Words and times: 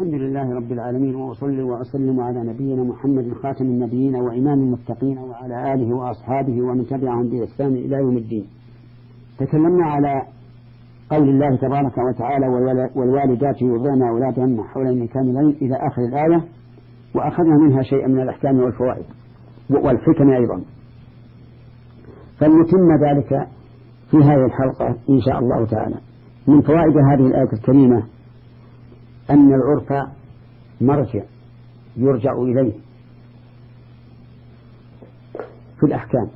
الحمد 0.00 0.14
لله 0.14 0.54
رب 0.54 0.72
العالمين 0.72 1.14
وأصلي 1.14 1.62
وأسلم 1.62 2.20
على 2.20 2.40
نبينا 2.44 2.82
محمد 2.82 3.32
خاتم 3.42 3.64
النبيين 3.64 4.16
وإمام 4.16 4.58
المتقين 4.58 5.18
وعلى 5.18 5.74
آله 5.74 5.96
وأصحابه 5.96 6.62
ومن 6.62 6.86
تبعهم 6.86 7.28
بإحسان 7.30 7.72
إلى 7.72 7.96
يوم 7.96 8.16
الدين. 8.16 8.46
تكلمنا 9.38 9.84
على 9.84 10.22
قول 11.10 11.28
الله 11.28 11.56
تبارك 11.56 11.92
وتعالى 11.98 12.46
والوالدات 12.96 13.62
يرضعن 13.62 14.02
أولادهن 14.02 14.62
حولين 14.62 15.06
كاملين 15.06 15.56
إلى 15.62 15.76
آخر 15.76 16.02
الآية 16.02 16.44
وأخذنا 17.14 17.56
منها 17.56 17.82
شيئا 17.82 18.08
من 18.08 18.20
الأحكام 18.20 18.60
والفوائد 18.60 19.04
والحكم 19.70 20.30
أيضا. 20.30 20.62
فلنتم 22.38 22.78
ذلك 23.06 23.48
في 24.10 24.16
هذه 24.16 24.44
الحلقة 24.44 24.88
إن 25.10 25.20
شاء 25.20 25.38
الله 25.38 25.66
تعالى. 25.66 25.96
من 26.48 26.60
فوائد 26.60 26.96
هذه 27.12 27.26
الآية 27.26 27.52
الكريمة 27.52 28.02
أن 29.30 29.54
العرف 29.54 30.08
مرجع 30.80 31.22
يرجع 31.96 32.32
إليه 32.32 32.72
في 35.80 35.86
الأحكام 35.86 36.28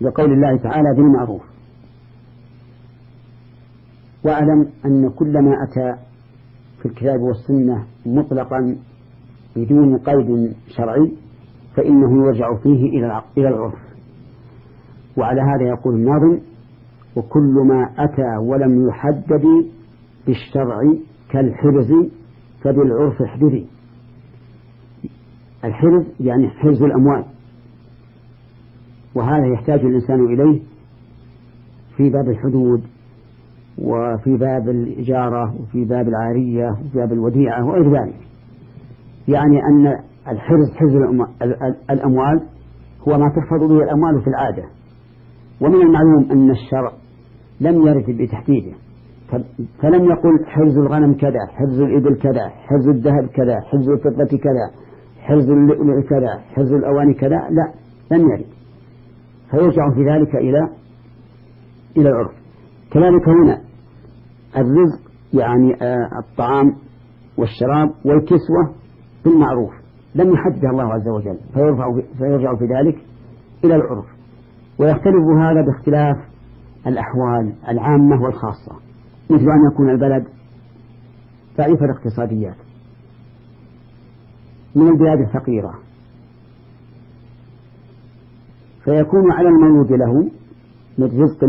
لقول 0.00 0.32
الله 0.32 0.56
تعالى 0.56 0.94
بالمعروف. 0.96 1.42
واعلم 4.24 4.70
أن 4.86 5.10
كل 5.10 5.32
ما 5.32 5.52
أتى 5.64 6.00
في 6.78 6.86
الكتاب 6.88 7.20
والسنة 7.20 7.86
مطلقا 8.06 8.76
بدون 9.56 9.98
قيد 9.98 10.54
شرعي 10.76 11.12
فإنه 11.76 12.26
يرجع 12.26 12.56
فيه 12.62 12.88
إلى 12.88 13.22
العرف. 13.48 13.74
وعلى 15.16 15.40
هذا 15.40 15.68
يقول 15.68 15.94
الناظم 15.94 16.38
وكل 17.16 17.54
ما 17.68 17.90
أتى 17.98 18.36
ولم 18.36 18.88
يحدد 18.88 19.44
بالشرع 20.26 20.80
كالحرز 21.32 21.92
فبالعرف 22.62 23.22
احدثي. 23.22 23.66
الحرز 25.64 26.04
يعني 26.20 26.48
حرز 26.48 26.82
الأموال. 26.82 27.24
وهذا 29.14 29.46
يحتاج 29.46 29.80
الإنسان 29.80 30.24
إليه 30.24 30.60
في 31.96 32.10
باب 32.10 32.28
الحدود 32.28 32.82
وفي 33.78 34.36
باب 34.36 34.68
الإجارة 34.68 35.54
وفي 35.60 35.84
باب 35.84 36.08
العارية 36.08 36.70
وفي 36.70 36.98
باب 36.98 37.12
الوديعة 37.12 37.64
وغير 37.66 37.92
ذلك. 37.92 38.20
يعني 39.28 39.60
أن 39.70 39.86
الحرز 40.28 40.70
حرز 40.76 40.94
الأموال 41.90 42.40
هو 43.08 43.18
ما 43.18 43.28
تحفظ 43.28 43.68
به 43.68 43.84
الأموال 43.84 44.20
في 44.22 44.28
العادة. 44.30 44.64
ومن 45.60 45.82
المعلوم 45.82 46.30
أن 46.30 46.50
الشرع 46.50 46.92
لم 47.60 47.86
يرد 47.86 48.10
بتحديده. 48.22 48.72
فلم 49.82 50.04
يقل 50.04 50.46
حرز 50.46 50.78
الغنم 50.78 51.14
كذا 51.14 51.46
حرز 51.50 51.80
الإبل 51.80 52.14
كذا 52.14 52.48
حرز 52.48 52.88
الذهب 52.88 53.26
كذا 53.26 53.60
حرز 53.60 53.88
الفضة 53.88 54.38
كذا 54.38 54.82
حرز 55.20 55.50
اللؤلؤ 55.50 56.00
كذا 56.00 56.38
حرز 56.54 56.72
الأواني 56.72 57.14
كذا 57.14 57.36
لا 57.50 57.72
لم 58.12 58.30
يرد. 58.30 58.44
فيرجع 59.50 59.90
في 59.94 60.04
ذلك 60.04 60.34
إلى 60.34 60.68
إلى 61.96 62.08
العرف. 62.08 62.32
كذلك 62.90 63.28
هنا 63.28 63.60
الرزق 64.56 65.00
يعني 65.32 65.82
آه، 65.82 66.08
الطعام 66.18 66.74
والشراب 67.38 67.90
والكسوة 68.04 68.74
بالمعروف. 69.24 69.72
لم 70.14 70.32
يحدد 70.32 70.64
الله 70.64 70.92
عز 70.94 71.08
وجل 71.08 71.38
فيرفع 71.54 72.00
فيرجع 72.18 72.54
في 72.56 72.64
ذلك 72.64 72.98
إلى 73.64 73.76
العرف. 73.76 74.04
ويختلف 74.78 75.24
هذا 75.40 75.62
باختلاف 75.66 76.16
الأحوال 76.86 77.52
العامة 77.68 78.22
والخاصة. 78.22 78.81
مثل 79.32 79.50
أن 79.50 79.72
يكون 79.72 79.90
البلد 79.90 80.24
ضعيف 81.58 81.82
الاقتصاديات. 81.82 82.56
من 84.74 84.88
البلاد 84.88 85.20
الفقيرة. 85.20 85.74
فيكون 88.84 89.32
على 89.32 89.48
المولود 89.48 89.92
له 89.92 90.30
من 90.98 91.22
رزق 91.22 91.44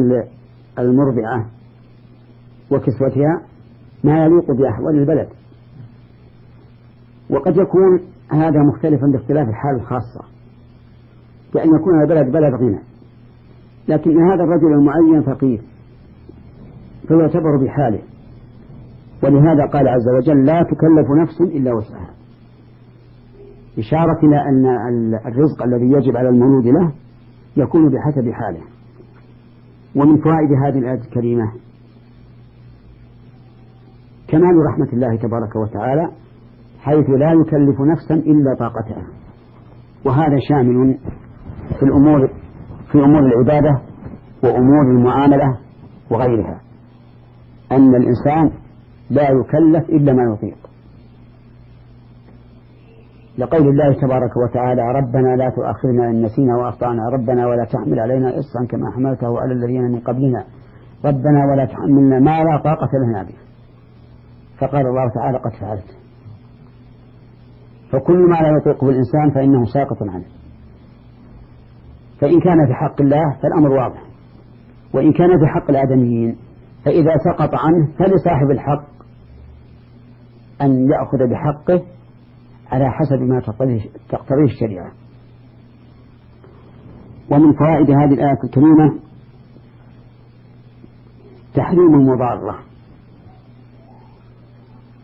المرضعة 0.79 1.49
وكسوتها 2.71 3.41
ما 4.03 4.25
يليق 4.25 4.51
بأحوال 4.51 4.99
البلد. 4.99 5.29
وقد 7.29 7.57
يكون 7.57 7.99
هذا 8.31 8.59
مختلفا 8.59 9.07
باختلاف 9.07 9.49
الحال 9.49 9.75
الخاصة 9.75 10.25
بأن 11.53 11.75
يكون 11.75 12.01
البلد 12.01 12.31
بلد 12.31 12.53
غنى. 12.53 12.79
لكن 13.87 14.11
هذا 14.31 14.43
الرجل 14.43 14.73
المعين 14.73 15.21
فقير. 15.21 15.61
فيعتبر 17.07 17.65
بحاله. 17.65 18.01
ولهذا 19.23 19.65
قال 19.65 19.87
عز 19.87 20.09
وجل 20.17 20.45
لا 20.45 20.63
تكلف 20.63 21.07
نفس 21.21 21.41
إلا 21.41 21.73
وسعها. 21.73 22.09
إشارة 23.77 24.19
إلى 24.23 24.37
أن 24.49 24.65
الرزق 25.25 25.63
الذي 25.63 25.91
يجب 25.91 26.17
على 26.17 26.29
المولود 26.29 26.67
له 26.67 26.91
يكون 27.57 27.89
بحسب 27.89 28.31
حاله. 28.31 28.61
ومن 29.95 30.21
فوائد 30.21 30.51
هذه 30.65 30.79
الآية 30.79 31.01
الكريمة 31.01 31.51
كمال 34.27 34.55
رحمة 34.71 34.93
الله 34.93 35.15
تبارك 35.15 35.55
وتعالى 35.55 36.11
حيث 36.79 37.09
لا 37.09 37.31
يكلف 37.31 37.81
نفسا 37.81 38.15
إلا 38.15 38.55
طاقتها. 38.59 39.07
وهذا 40.05 40.37
شامل 40.49 40.97
في 41.79 41.83
الأمور 41.83 42.27
في 42.91 42.97
أمور 42.97 43.19
العبادة 43.19 43.81
وأمور 44.43 44.91
المعاملة 44.91 45.57
وغيرها. 46.11 46.62
أن 47.75 47.95
الإنسان 47.95 48.51
لا 49.09 49.29
يكلف 49.31 49.89
إلا 49.89 50.13
ما 50.13 50.33
يطيق. 50.33 50.57
لقول 53.37 53.67
الله 53.67 53.93
تبارك 53.93 54.37
وتعالى 54.37 54.81
ربنا 54.81 55.35
لا 55.35 55.49
تؤاخذنا 55.49 56.09
إن 56.09 56.21
نسينا 56.21 56.57
وأخطأنا 56.57 57.09
ربنا 57.09 57.47
ولا 57.47 57.65
تحمل 57.65 57.99
علينا 57.99 58.29
إصرا 58.29 58.65
كما 58.69 58.91
حملته 58.91 59.39
على 59.39 59.53
الذين 59.53 59.81
من 59.81 59.99
قبلنا 59.99 60.43
ربنا 61.05 61.45
ولا 61.51 61.65
تحملنا 61.65 62.19
ما 62.19 62.43
لا 62.43 62.57
طاقة 62.57 62.89
لنا 63.07 63.23
به. 63.23 63.35
فقال 64.57 64.87
الله 64.87 65.09
تعالى 65.15 65.37
قد 65.37 65.51
فعلت. 65.61 65.97
فكل 67.91 68.17
ما 68.17 68.35
لا 68.35 68.57
يطيقه 68.57 68.89
الإنسان 68.89 69.31
فإنه 69.35 69.65
ساقط 69.65 69.97
عنه 70.01 70.25
فإن 72.19 72.39
كان 72.39 72.67
في 72.67 72.73
حق 72.73 73.01
الله 73.01 73.37
فالأمر 73.41 73.71
واضح 73.71 74.01
وإن 74.93 75.13
كان 75.13 75.39
في 75.39 75.45
حق 75.45 75.69
الآدميين 75.69 76.35
فإذا 76.85 77.13
سقط 77.17 77.49
عنه 77.53 77.91
فلصاحب 77.99 78.51
الحق 78.51 78.85
أن 80.61 80.89
يأخذ 80.89 81.29
بحقه 81.29 81.83
على 82.71 82.91
حسب 82.91 83.21
ما 83.21 83.39
تقتضيه 84.09 84.43
الشريعة. 84.43 84.91
ومن 87.31 87.53
فوائد 87.53 87.91
هذه 87.91 88.13
الآية 88.13 88.37
الكريمة 88.43 88.99
تحريم 91.53 91.93
المضارة. 91.95 92.59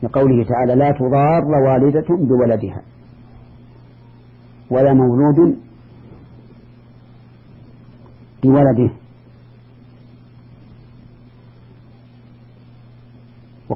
لقوله 0.04 0.44
تعالى 0.44 0.76
لا 0.76 0.92
تضار 0.92 1.46
والدة 1.46 2.06
بولدها 2.10 2.82
ولا 4.72 4.94
مولود 4.94 5.60
بولده. 8.44 8.92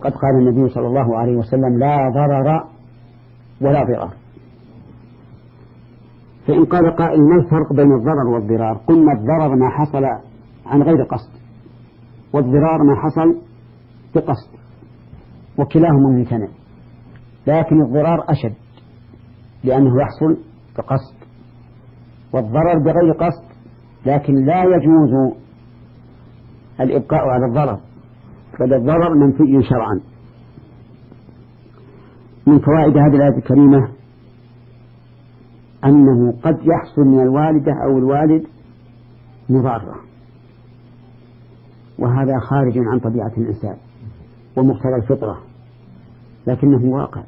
وقد 0.03 0.11
قال 0.15 0.35
النبي 0.35 0.69
صلى 0.69 0.87
الله 0.87 1.17
عليه 1.17 1.37
وسلم 1.37 1.79
لا 1.79 2.09
ضرر 2.09 2.63
ولا 3.61 3.83
ضرار. 3.83 4.13
فإن 6.47 6.65
قال 6.65 6.95
قائل 6.95 7.21
ما 7.21 7.35
الفرق 7.35 7.73
بين 7.73 7.91
الضرر 7.91 8.27
والضرار؟ 8.33 8.77
قلنا 8.87 9.11
الضرر 9.13 9.55
ما 9.55 9.69
حصل 9.69 10.03
عن 10.65 10.81
غير 10.81 11.03
قصد 11.03 11.31
والضرار 12.33 12.83
ما 12.83 12.95
حصل 12.95 13.41
بقصد 14.15 14.49
وكلاهما 15.57 16.09
ممتنع 16.09 16.47
لكن 17.47 17.81
الضرار 17.81 18.25
أشد 18.29 18.55
لأنه 19.63 20.01
يحصل 20.01 20.37
بقصد 20.77 21.15
والضرر 22.33 22.79
بغير 22.85 23.13
قصد 23.13 23.45
لكن 24.05 24.33
لا 24.45 24.63
يجوز 24.63 25.33
الإبقاء 26.79 27.21
على 27.29 27.45
الضرر. 27.45 27.79
بل 28.59 28.73
الضرر 28.73 29.13
منفي 29.15 29.69
شرعا. 29.69 29.99
من 32.47 32.59
فوائد 32.59 32.97
هذه 32.97 33.15
الآية 33.15 33.37
الكريمة 33.37 33.87
أنه 35.85 36.31
قد 36.43 36.57
يحصل 36.57 37.01
من 37.01 37.19
الوالدة 37.19 37.73
أو 37.83 37.97
الوالد 37.97 38.43
مضارة. 39.49 39.95
وهذا 41.99 42.39
خارج 42.39 42.77
عن 42.77 42.99
طبيعة 42.99 43.31
الإنسان 43.37 43.75
ومقتضى 44.57 44.95
الفطرة 44.95 45.37
لكنه 46.47 46.85
واقع. 46.85 47.23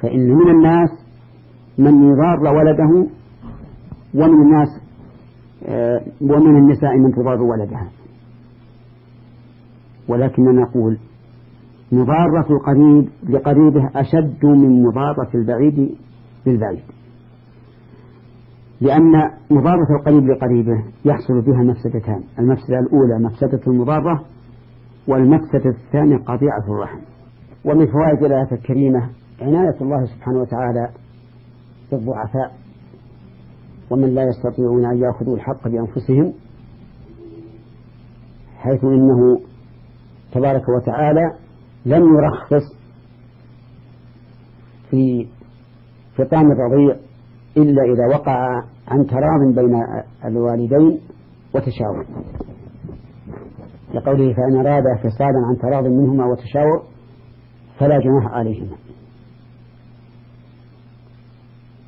فإن 0.00 0.34
من 0.34 0.50
الناس 0.50 0.88
من 1.78 2.10
يضار 2.10 2.54
ولده 2.54 3.06
ومن 4.14 4.42
الناس 4.42 4.68
آه، 5.66 6.00
ومن 6.20 6.56
النساء 6.56 6.96
من 6.98 7.12
تضار 7.12 7.42
ولدها. 7.42 7.88
ولكننا 10.08 10.52
نقول 10.52 10.98
مضارة 11.92 12.46
القريب 12.50 13.08
لقريبه 13.28 13.90
أشد 13.96 14.44
من 14.44 14.82
مضارة 14.82 15.28
البعيد 15.34 15.94
للبعيد. 16.46 16.82
لأن 18.80 19.30
مضارة 19.50 19.96
القريب 19.98 20.26
لقريبه 20.30 20.84
يحصل 21.04 21.42
فيها 21.44 21.62
مفسدتان. 21.62 22.22
المفسدة 22.38 22.78
الأولى 22.78 23.18
مفسدة 23.18 23.60
المضارة 23.66 24.24
والمفسدة 25.08 25.70
الثانية 25.70 26.16
قطيعة 26.16 26.64
الرحم. 26.68 26.98
ومن 27.64 27.86
فوائد 27.86 28.24
الآية 28.24 28.52
الكريمة 28.52 29.08
عناية 29.40 29.76
الله 29.80 30.04
سبحانه 30.04 30.40
وتعالى 30.40 30.88
بالضعفاء. 31.92 32.52
ومن 33.90 34.14
لا 34.14 34.22
يستطيعون 34.22 34.84
أن 34.84 34.98
يأخذوا 34.98 35.34
الحق 35.36 35.68
بأنفسهم 35.68 36.32
حيث 38.58 38.84
إنه 38.84 39.40
تبارك 40.36 40.62
وتعالى 40.68 41.32
لم 41.86 42.02
يرخص 42.16 42.76
في 44.90 45.26
فطام 46.16 46.52
الرضيع 46.52 46.96
إلا 47.56 47.82
إذا 47.82 48.16
وقع 48.16 48.62
عن 48.88 49.06
تراض 49.06 49.54
بين 49.54 49.82
الوالدين 50.24 51.00
وتشاور. 51.54 52.06
لقوله 53.94 54.34
فإن 54.34 54.66
أراد 54.66 54.84
فصالا 54.98 55.46
عن 55.48 55.58
تراض 55.58 55.84
منهما 55.84 56.26
وتشاور 56.26 56.82
فلا 57.78 57.98
جناح 57.98 58.32
عليهما. 58.32 58.76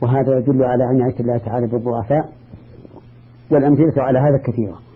وهذا 0.02 0.38
يدل 0.38 0.64
على 0.64 0.84
عناية 0.84 1.20
الله 1.20 1.38
تعالى 1.38 1.66
بالضعفاء 1.66 2.32
والأمثلة 3.50 4.02
على 4.02 4.18
هذا 4.18 4.38
كثيرة 4.44 4.87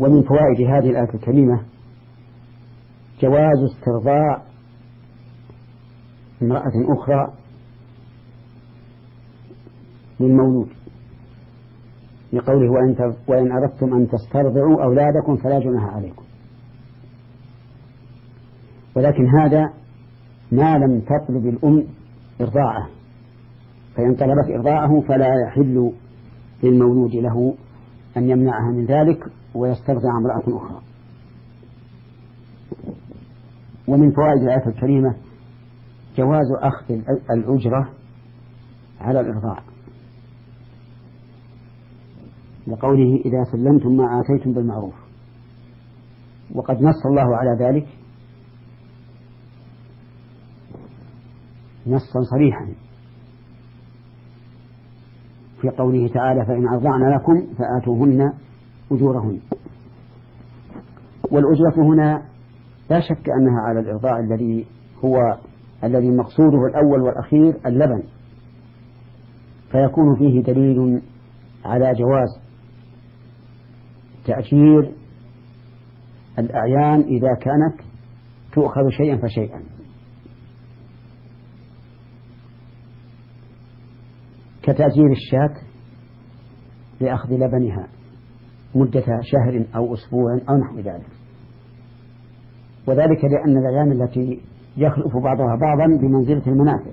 ومن 0.00 0.22
فوائد 0.22 0.60
هذه 0.60 0.90
الآية 0.90 1.14
الكريمة 1.14 1.60
جواز 3.22 3.58
استرضاع 3.72 4.42
امرأة 6.42 6.72
أخرى 6.88 7.32
للمولود 10.20 10.68
لقوله 12.32 12.70
وإن, 12.70 13.14
وإن 13.28 13.52
أردتم 13.52 13.94
أن 13.94 14.08
تسترضعوا 14.08 14.84
أولادكم 14.84 15.36
فلا 15.36 15.58
جناح 15.58 15.94
عليكم. 15.94 16.22
ولكن 18.96 19.26
هذا 19.40 19.72
ما 20.52 20.78
لم 20.78 21.00
تطلب 21.00 21.46
الأم 21.46 21.84
إرضاعه. 22.40 22.88
فإن 23.96 24.14
طلبت 24.14 24.50
إرضاعه 24.50 25.00
فلا 25.00 25.28
يحل 25.46 25.92
للمولود 26.62 27.14
له 27.14 27.54
أن 28.16 28.28
يمنعها 28.28 28.72
من 28.72 28.84
ذلك. 28.84 29.39
ويسترضع 29.54 30.18
امرأة 30.18 30.64
أخرى. 30.64 30.80
ومن 33.88 34.10
فوائد 34.10 34.42
الآية 34.42 34.66
الكريمة 34.66 35.14
جواز 36.16 36.46
أخذ 36.60 36.94
الأجرة 37.30 37.88
على 39.00 39.20
الإرضاع. 39.20 39.58
لقوله 42.66 43.16
إذا 43.24 43.44
سلمتم 43.52 43.96
ما 43.96 44.20
آتيتم 44.20 44.52
بالمعروف. 44.52 44.94
وقد 46.54 46.82
نص 46.82 47.06
الله 47.06 47.36
على 47.36 47.64
ذلك 47.64 47.88
نصا 51.86 52.20
صريحا. 52.30 52.66
في 55.60 55.68
قوله 55.68 56.08
تعالى 56.08 56.44
فإن 56.46 56.68
أرضعن 56.68 57.14
لكم 57.14 57.54
فآتوهن 57.54 58.32
أجورهن. 58.92 59.40
والأجرة 61.30 61.84
هنا 61.84 62.22
لا 62.90 63.00
شك 63.00 63.28
أنها 63.40 63.60
على 63.68 63.80
الإرضاع 63.80 64.18
الذي 64.18 64.66
هو 65.04 65.38
الذي 65.84 66.10
مقصوده 66.10 66.66
الأول 66.66 67.02
والأخير 67.02 67.60
اللبن. 67.66 68.02
فيكون 69.72 70.16
فيه 70.18 70.42
دليل 70.42 71.02
على 71.64 71.92
جواز 71.92 72.40
تأجير 74.24 74.92
الأعيان 76.38 77.00
إذا 77.00 77.34
كانت 77.34 77.80
تؤخذ 78.52 78.88
شيئا 78.90 79.16
فشيئا. 79.16 79.62
كتأجير 84.62 85.10
الشاة 85.12 85.62
لأخذ 87.00 87.32
لبنها. 87.32 87.99
مدة 88.74 89.20
شهر 89.22 89.64
أو 89.76 89.94
أسبوع 89.94 90.40
أو 90.48 90.56
نحو 90.56 90.78
ذلك. 90.78 91.06
وذلك 92.86 93.24
لأن 93.24 93.58
الأعيان 93.58 93.92
التي 93.92 94.40
يخلف 94.76 95.16
بعضها 95.16 95.56
بعضا 95.60 95.86
بمنزلة 95.86 96.42
المنافع. 96.46 96.90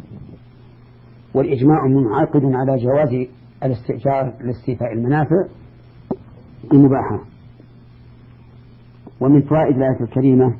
والإجماع 1.34 1.88
منعقد 1.88 2.46
على 2.46 2.78
جواز 2.78 3.28
الاستئجار 3.64 4.34
لاستيفاء 4.42 4.94
المنافع 4.94 5.46
المباحة. 6.74 7.20
ومن 9.20 9.42
فوائد 9.42 9.76
الآية 9.76 10.02
الكريمة 10.02 10.56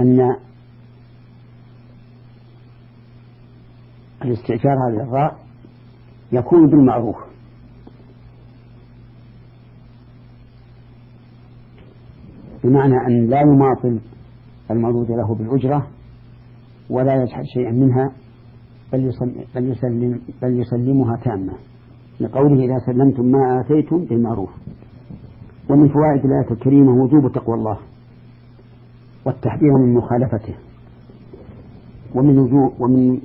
أن 0.00 0.36
الاستئجار 4.24 4.76
على 4.78 4.94
الإرضاء 4.94 5.38
يكون 6.32 6.66
بالمعروف. 6.70 7.33
بمعنى 12.64 13.06
أن 13.06 13.26
لا 13.26 13.40
يماطل 13.40 14.00
المولود 14.70 15.10
له 15.10 15.34
بالأجرة 15.34 15.86
ولا 16.90 17.22
يجحد 17.22 17.44
شيئا 17.44 17.70
منها 17.70 18.12
بل, 18.92 19.06
يسلم 19.06 19.34
بل, 19.54 19.70
يسلم 19.70 20.20
بل 20.42 20.60
يسلمها 20.60 21.16
تامة. 21.24 21.52
لقوله 22.20 22.64
إذا 22.64 22.78
سلمتم 22.86 23.24
ما 23.24 23.60
آتيتم 23.60 24.04
بالمعروف. 24.04 24.50
ومن 25.70 25.88
فوائد 25.88 26.24
الآية 26.24 26.50
الكريمة 26.50 26.92
وجوب 26.92 27.32
تقوى 27.32 27.54
الله 27.54 27.78
والتحذير 29.24 29.72
من 29.72 29.94
مخالفته. 29.94 30.54
ومن 32.14 32.38
وجوب 32.38 32.80
ومن 32.80 33.20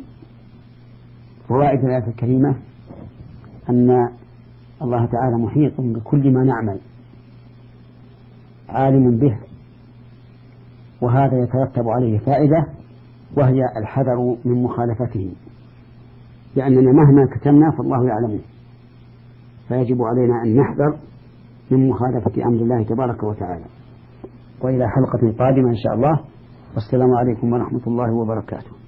فوائد 1.48 1.80
الآية 1.86 2.08
الكريمة 2.08 2.56
أن 3.70 4.10
الله 4.82 5.06
تعالى 5.06 5.38
محيط 5.38 5.82
بكل 5.82 6.34
ما 6.34 6.44
نعمل. 6.44 6.80
عالم 8.70 9.18
به 9.18 9.38
وهذا 11.02 11.38
يترتب 11.44 11.88
عليه 11.88 12.20
فائدة 12.20 12.66
وهي 13.38 13.62
الحذر 13.78 14.38
من 14.46 14.64
مخالفته. 14.64 15.34
لأننا 16.56 16.92
مهما 16.92 17.28
كتمنا 17.36 17.72
فالله 17.78 18.08
يعلمه 18.08 18.40
فيجب 19.68 20.02
علينا 20.02 20.44
أن 20.46 20.56
نحذر 20.56 20.98
من 21.72 21.90
مخالفة 21.90 22.44
أمر 22.46 22.56
الله 22.56 22.84
تبارك 22.84 23.24
وتعالى. 23.24 23.66
وإلى 24.62 24.86
حلقة 24.90 25.38
قادمة 25.40 25.70
إن 25.70 25.76
شاء 25.84 25.94
الله. 25.94 26.20
والسلام 26.74 27.14
عليكم 27.14 27.54
ورحمة 27.54 27.82
الله 27.88 28.14
وبركاته. 28.14 28.79